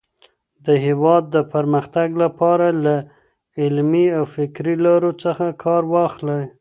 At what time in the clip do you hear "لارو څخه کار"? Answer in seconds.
4.85-5.83